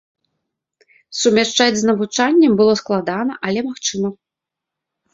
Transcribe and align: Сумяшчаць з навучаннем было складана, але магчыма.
Сумяшчаць 1.19 1.77
з 1.83 1.89
навучаннем 1.91 2.59
было 2.65 2.73
складана, 2.83 3.33
але 3.49 3.59
магчыма. 3.71 4.17